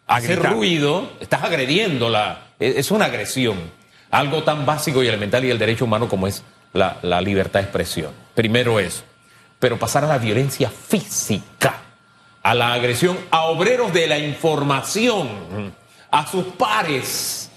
a, 0.08 0.15
hacer 0.15 0.41
ruido, 0.41 1.12
estás 1.20 1.44
agrediéndola. 1.44 2.48
Es, 2.60 2.91
una 2.91 3.06
agresión. 3.06 3.58
Algo 4.10 4.44
tan 4.44 4.65
básico 4.65 5.03
y 5.03 5.08
elemental 5.08 5.46
y 5.46 5.51
el 5.51 5.58
derecho 5.58 5.86
humano 5.86 6.10
como 6.10 6.27
es 6.27 6.44
la, 6.74 6.98
la 7.01 7.22
libertad 7.22 7.60
de 7.60 7.65
expresión. 7.65 8.12
Primero 8.36 8.80
eso. 8.80 9.03
Pero 9.60 9.77
pasar 9.77 10.03
a 10.03 10.08
la 10.08 10.18
violencia 10.18 10.70
física, 10.70 11.82
a 12.44 12.56
la 12.56 12.74
agresión 12.74 13.18
a 13.30 13.44
obreros 13.44 13.94
de 13.94 14.08
la 14.08 14.18
información, 14.18 15.30
a 16.10 16.27
sus 16.27 16.46
pares 16.46 17.50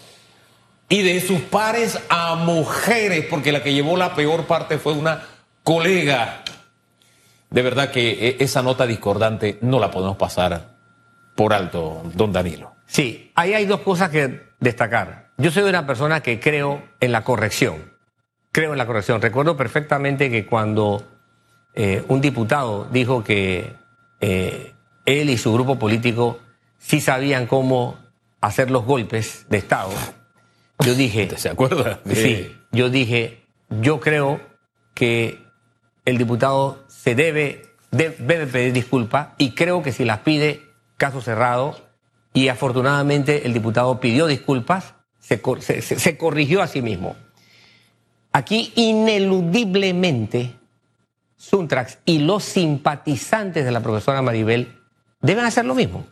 y 0.89 1.03
de 1.03 1.21
sus 1.21 1.41
pares 1.41 1.99
a 2.09 2.35
mujeres, 2.37 3.27
porque 3.29 3.53
la 3.53 3.63
que 3.63 3.73
llevó 3.73 3.97
la 3.97 4.15
peor 4.15 4.47
parte 4.47 4.79
fue 4.79 4.93
una 4.93 5.23
colega. 5.63 6.43
De 7.51 7.63
verdad 7.63 7.91
que 7.91 8.29
e, 8.29 8.37
esa 8.41 8.63
nota 8.63 8.87
discordante 8.87 9.59
no 9.63 9.79
la 9.79 9.91
podemos 9.91 10.17
pasar 10.17 10.75
por 11.35 11.53
alto, 11.53 12.03
don 12.15 12.33
Danilo. 12.33 12.75
Sí, 12.87 13.33
ahí 13.35 13.55
hay 13.55 13.67
dos 13.67 13.81
cosas 13.81 14.11
que 14.11 14.51
destacar. 14.61 15.31
Yo 15.37 15.51
soy 15.51 15.65
una 15.65 15.87
persona 15.87 16.21
que 16.21 16.39
creo 16.39 16.83
en 17.01 17.13
la 17.13 17.25
corrección. 17.25 17.93
Creo 18.53 18.73
en 18.73 18.79
la 18.79 18.87
corrección. 18.87 19.21
Recuerdo 19.21 19.57
perfectamente 19.57 20.31
que 20.31 20.47
cuando 20.47 21.05
eh, 21.75 22.05
un 22.07 22.21
diputado 22.21 22.87
dijo 22.91 23.25
que 23.25 23.75
eh, 24.21 24.75
él 25.07 25.31
y 25.31 25.39
su 25.39 25.53
grupo 25.53 25.79
político 25.79 26.39
sí 26.79 27.01
sabían 27.01 27.47
cómo 27.47 27.99
hacer 28.41 28.71
los 28.71 28.85
golpes 28.85 29.47
de 29.49 29.59
Estado, 29.59 29.91
yo 30.85 30.95
dije. 30.95 31.29
¿Se 31.37 31.49
acuerda? 31.49 32.01
Sí, 32.13 32.55
yo 32.73 32.91
dije, 32.91 33.43
yo 33.69 34.01
creo 34.01 34.41
que 34.95 35.39
el 36.05 36.19
diputado 36.19 36.85
se 36.89 37.15
debe, 37.15 37.63
debe 37.91 38.47
pedir 38.47 38.73
disculpas 38.73 39.29
y 39.39 39.53
creo 39.53 39.83
que 39.83 39.93
si 39.93 40.05
las 40.05 40.21
pide, 40.21 40.63
caso 40.97 41.21
cerrado. 41.21 41.83
Y 42.33 42.49
afortunadamente 42.49 43.47
el 43.47 43.53
diputado 43.53 44.01
pidió 44.01 44.27
disculpas, 44.27 44.95
se, 45.21 45.41
se 45.83 46.19
corrigió 46.19 46.63
a 46.63 46.67
sí 46.67 46.83
mismo. 46.83 47.15
Aquí 48.33 48.73
ineludiblemente 48.75 50.57
Suntrax 51.37 51.99
y 52.05 52.19
los 52.19 52.43
simpatizantes 52.43 53.65
de 53.65 53.71
la 53.71 53.81
profesora 53.81 54.23
Maribel 54.23 54.81
deben 55.21 55.45
hacer 55.45 55.65
lo 55.65 55.75
mismo, 55.75 56.07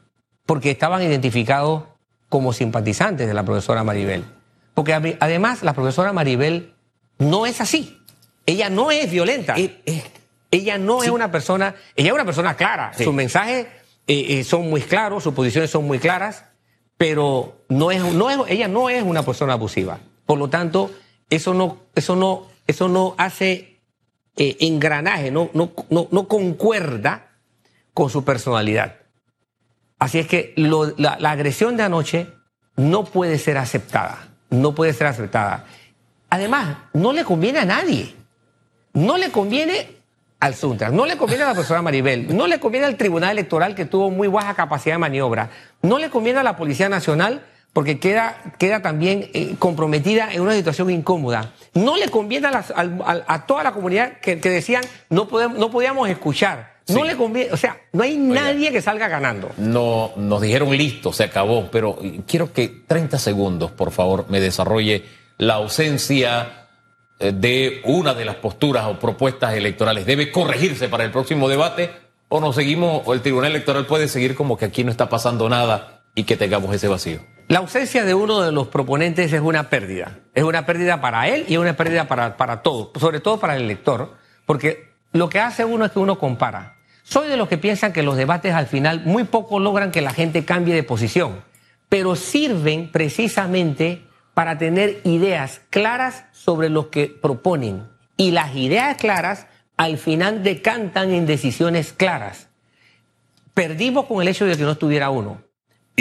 porque 0.47 0.71
estaban 0.71 1.03
identificados 1.03 1.85
como 2.29 2.53
simpatizantes 2.53 3.27
de 3.27 3.35
la 3.35 3.43
profesora 3.43 3.83
Maribel. 3.83 4.25
Porque 4.75 5.17
además 5.21 5.63
la 5.63 5.75
profesora 5.75 6.13
Maribel 6.13 6.75
no 7.19 7.47
es 7.47 7.61
así. 7.61 7.99
Ella 8.47 8.71
no 8.71 8.91
es 8.91 9.11
violenta. 9.11 9.55
Eh, 9.57 9.83
eh, 9.87 10.03
ella 10.51 10.79
no 10.79 11.03
es 11.03 11.11
una 11.11 11.31
persona, 11.31 11.75
ella 11.97 12.09
es 12.09 12.15
una 12.15 12.25
persona 12.25 12.57
clara. 12.57 12.93
Sus 12.95 13.15
mensajes 13.15 13.67
eh, 14.07 14.45
son 14.45 14.69
muy 14.69 14.81
claros, 14.83 15.23
sus 15.23 15.35
posiciones 15.35 15.71
son 15.71 15.87
muy 15.87 15.99
claras, 15.99 16.45
pero 16.97 17.65
no 17.69 17.91
es, 17.91 18.03
no 18.03 18.31
es, 18.31 18.39
ella 18.51 18.69
no 18.69 18.91
es 18.91 19.03
una 19.03 19.23
persona 19.23 19.55
abusiva. 19.55 19.99
Por 20.27 20.39
lo 20.39 20.49
tanto, 20.49 20.91
eso 21.31 21.55
no, 21.55 21.79
eso 21.95 22.17
no, 22.17 22.49
eso 22.67 22.89
no 22.89 23.15
hace 23.19 23.81
engranaje, 24.37 25.31
no, 25.31 25.51
no, 25.53 25.73
no, 25.91 26.09
no, 26.11 26.29
concuerda 26.29 27.39
con 27.95 28.11
su 28.11 28.25
personalidad. 28.25 28.97
Así 29.99 30.19
es 30.19 30.27
que 30.27 30.53
la 30.57 31.31
agresión 31.31 31.77
de 31.77 31.85
anoche 31.85 32.29
no 32.77 33.05
puede 33.05 33.39
ser 33.39 33.59
aceptada 33.59 34.32
no 34.53 34.75
puede 34.75 34.93
ser 34.93 35.09
aceptada. 35.09 35.65
Además, 36.31 36.77
no 36.93 37.13
le 37.13 37.25
conviene 37.25 37.59
a 37.59 37.65
nadie. 37.65 38.15
No 38.93 39.17
le 39.19 39.31
conviene 39.31 39.97
al 40.39 40.55
Suntra, 40.55 40.91
no 40.91 41.07
le 41.07 41.17
conviene 41.17 41.45
a 41.45 41.49
la 41.49 41.53
profesora 41.55 41.83
Maribel, 41.83 42.37
no 42.37 42.47
le 42.47 42.59
conviene 42.59 42.87
al 42.87 42.97
Tribunal 42.97 43.31
Electoral 43.31 43.75
que 43.75 43.85
tuvo 43.85 44.11
muy 44.11 44.29
baja 44.29 44.55
capacidad 44.55 44.97
de 44.97 44.99
maniobra, 44.99 45.51
no 45.83 45.99
le 45.99 46.11
conviene 46.11 46.41
a 46.41 46.43
la 46.43 46.57
Policía 46.57 46.89
Nacional 46.89 47.43
porque 47.73 47.99
queda, 47.99 48.37
queda 48.59 48.83
también 48.83 49.31
eh, 49.33 49.55
comprometida 49.59 50.33
en 50.33 50.43
una 50.43 50.55
situación 50.55 50.91
incómoda. 50.91 51.53
No 51.75 51.97
le 51.97 52.09
conviene 52.09 52.49
a, 52.49 53.47
toda 53.47 53.63
la 53.63 53.73
comunidad 53.73 54.19
que, 54.21 54.37
decían 54.37 54.85
no, 55.09 55.29
podemos, 55.29 55.59
no 55.59 55.71
podíamos 55.71 56.09
escuchar. 56.09 56.73
No 56.89 57.05
le 57.05 57.17
conviene, 57.17 57.53
o 57.53 57.57
sea, 57.57 57.81
no 57.93 58.03
hay 58.03 58.19
nadie 58.19 58.73
que 58.73 58.83
salga 58.83 59.09
ganando. 59.09 59.51
No, 59.57 60.13
nos 60.17 60.41
dijeron 60.43 60.77
listo, 60.77 61.13
se 61.13 61.25
acabó, 61.25 61.71
pero 61.71 61.97
quiero 62.27 62.53
que 62.53 62.83
30 62.87 63.19
segundos, 63.19 63.71
por 63.71 63.93
favor, 63.93 64.27
me 64.29 64.41
desarrolle 64.41 65.05
la 65.39 65.55
ausencia 65.55 66.67
eh, 67.19 67.33
de 67.33 67.81
una 67.85 68.15
de 68.15 68.25
las 68.25 68.37
posturas 68.37 68.87
o 68.87 68.99
propuestas 68.99 69.55
electorales. 69.55 70.05
¿Debe 70.05 70.31
corregirse 70.33 70.89
para 70.89 71.05
el 71.05 71.13
próximo 71.13 71.49
debate 71.49 71.91
o 72.29 72.41
nos 72.41 72.57
seguimos, 72.57 73.03
o 73.05 73.15
el 73.15 73.23
Tribunal 73.23 73.53
Electoral 73.53 73.87
puede 73.87 74.09
seguir 74.09 74.35
como 74.35 74.57
que 74.57 74.65
aquí 74.65 74.85
no 74.85 74.91
está 74.91 75.09
pasando 75.09 75.49
nada 75.49 76.03
y 76.15 76.25
que 76.25 76.37
tengamos 76.37 76.75
ese 76.75 76.89
vacío? 76.89 77.21
La 77.53 77.59
ausencia 77.59 78.07
de 78.07 78.15
uno 78.15 78.41
de 78.41 78.51
los 78.51 78.69
proponentes 78.69 79.31
es 79.31 79.41
una 79.43 79.69
pérdida. 79.69 80.21
Es 80.33 80.43
una 80.43 80.65
pérdida 80.65 81.03
para 81.03 81.29
él 81.29 81.45
y 81.47 81.53
es 81.53 81.59
una 81.59 81.77
pérdida 81.77 82.09
para, 82.09 82.39
para 82.39 82.63
todos, 82.63 82.99
sobre 82.99 83.21
todo 83.21 83.39
para 83.39 83.57
el 83.57 83.65
elector, 83.65 84.15
porque 84.47 84.89
lo 85.13 85.29
que 85.29 85.39
hace 85.39 85.63
uno 85.63 85.85
es 85.85 85.93
que 85.93 85.99
uno 85.99 86.19
compara. 86.19 86.79
Soy 87.03 87.29
de 87.29 87.37
los 87.37 87.51
que 87.51 87.59
piensan 87.59 87.93
que 87.93 88.03
los 88.03 88.17
debates 88.17 88.55
al 88.55 88.69
final 88.69 89.03
muy 89.05 89.25
poco 89.25 89.61
logran 89.61 89.91
que 89.91 90.01
la 90.01 90.15
gente 90.15 90.47
cambie 90.47 90.75
de 90.75 90.83
posición, 90.83 91.45
pero 91.91 92.17
sirven 92.17 92.91
precisamente 92.91 94.07
para 94.33 94.57
tener 94.57 95.03
ideas 95.05 95.61
claras 95.69 96.25
sobre 96.33 96.71
lo 96.71 96.89
que 96.89 97.09
proponen. 97.09 97.87
Y 98.17 98.31
las 98.31 98.57
ideas 98.57 98.97
claras 98.97 99.47
al 99.77 99.99
final 99.99 100.43
decantan 100.43 101.11
en 101.11 101.27
decisiones 101.27 101.93
claras. 101.93 102.49
Perdimos 103.53 104.07
con 104.07 104.23
el 104.23 104.29
hecho 104.29 104.47
de 104.47 104.57
que 104.57 104.63
no 104.63 104.71
estuviera 104.71 105.11
uno. 105.11 105.52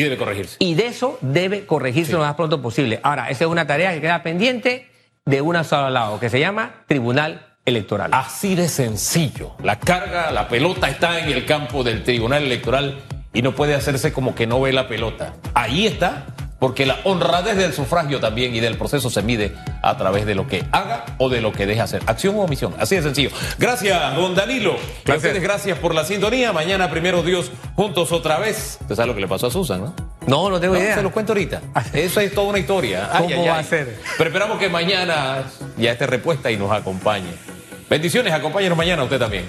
Y 0.02 0.04
debe 0.10 0.18
corregirse. 0.18 0.56
Y 0.60 0.74
de 0.76 0.88
eso 0.88 1.18
debe 1.22 1.66
corregirse 1.66 2.12
Sí. 2.12 2.14
lo 2.18 2.20
más 2.24 2.36
pronto 2.36 2.62
posible. 2.62 3.00
Ahora, 3.04 3.30
esa 3.30 3.46
es 3.46 3.50
una 3.50 3.66
tarea 3.68 3.94
que 3.94 4.02
queda 4.02 4.24
pendiente 4.24 4.88
de 5.26 5.42
una 5.42 5.64
sola 5.64 5.90
lado, 5.90 6.20
que 6.20 6.30
se 6.30 6.40
llama 6.40 6.84
Tribunal 6.88 7.56
Electoral. 7.66 8.10
Así 8.14 8.56
de 8.56 8.68
sencillo. 8.68 9.52
La 9.64 9.78
carga, 9.80 10.32
la 10.32 10.48
pelota 10.48 10.90
está 10.90 11.20
en 11.20 11.30
el 11.30 11.46
campo 11.46 11.84
del 11.84 12.04
Tribunal 12.04 12.44
Electoral 12.44 13.00
y 13.34 13.42
no 13.44 13.54
puede 13.54 13.76
hacerse 13.76 14.12
como 14.12 14.34
que 14.36 14.48
no 14.48 14.60
ve 14.60 14.74
la 14.74 14.88
pelota. 14.88 15.36
Ahí 15.54 15.86
está, 15.88 16.26
porque 16.62 16.86
la 16.86 17.00
honradez 17.06 17.58
del 17.58 17.74
sufragio 17.74 18.20
también 18.20 18.56
y 18.56 18.60
del 18.60 18.78
proceso 18.78 19.10
se 19.10 19.24
mide 19.24 19.56
a 19.82 19.98
través 19.98 20.28
de 20.28 20.36
lo 20.36 20.48
que 20.48 20.64
haga 20.72 21.06
o 21.18 21.28
de 21.28 21.42
lo 21.42 21.52
que 21.52 21.66
deje 21.66 21.82
hacer. 21.82 22.04
Acción 22.06 22.36
o 22.36 22.42
omisión. 22.42 22.76
Así 22.78 22.96
de 22.96 23.02
sencillo. 23.02 23.32
Gracias, 23.58 24.16
don 24.16 24.36
Danilo. 24.36 24.74
A 24.74 25.04
Placer. 25.04 25.16
ustedes 25.32 25.42
gracias 25.42 25.80
por 25.80 25.96
la 25.96 26.06
sintonía. 26.06 26.54
Mañana, 26.54 26.92
primero 26.92 27.24
Dios, 27.24 27.52
juntos 27.76 28.12
otra 28.12 28.38
vez. 28.38 28.78
Usted 28.82 28.94
sabe 28.96 29.08
lo 29.08 29.16
que 29.16 29.22
le 29.22 29.28
pasó 29.28 29.48
a 29.48 29.52
Susan, 29.52 29.82
¿no? 29.82 29.96
No, 30.28 30.52
no 30.52 30.60
tengo 30.60 30.76
No, 30.76 30.80
idea. 30.80 30.94
se 30.94 31.02
lo 31.02 31.12
cuento 31.12 31.32
ahorita. 31.34 31.62
Eso 31.94 32.20
es 32.20 32.32
toda 32.32 32.50
una 32.50 32.60
historia. 32.60 33.10
Ay, 33.12 33.24
¿Cómo 33.24 33.42
ay, 33.42 33.48
va 33.50 33.56
ay. 33.58 33.62
a 33.62 33.68
ser? 33.68 33.98
Pero 34.20 34.30
esperamos 34.30 34.60
que 34.60 34.70
mañana 34.70 35.44
ya 35.78 35.94
esté 35.94 36.06
repuesta 36.06 36.52
y 36.52 36.58
nos 36.58 36.72
acompañe. 36.72 37.32
Bendiciones, 37.90 38.32
acompáñenos 38.34 38.78
mañana 38.78 39.04
usted 39.04 39.18
también. 39.20 39.46